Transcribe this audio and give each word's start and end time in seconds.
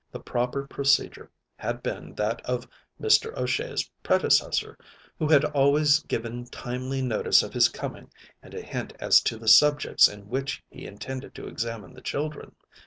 The 0.11 0.19
proper 0.19 0.65
procedure 0.65 1.29
had 1.57 1.83
been 1.83 2.15
that 2.15 2.41
of 2.43 2.67
Mr. 2.99 3.37
O'Shea's 3.37 3.87
predecessor, 4.01 4.75
who 5.19 5.27
had 5.27 5.45
always 5.45 5.99
given 5.99 6.45
timely 6.45 7.03
notice 7.03 7.43
of 7.43 7.53
his 7.53 7.69
coming 7.69 8.09
and 8.41 8.55
a 8.55 8.63
hint 8.63 8.93
as 8.99 9.21
to 9.21 9.37
the 9.37 9.47
subjects 9.47 10.07
in 10.07 10.27
which 10.27 10.63
he 10.71 10.87
intended 10.87 11.35
to 11.35 11.45
examine 11.47 11.93
the 11.93 12.01
children. 12.01 12.55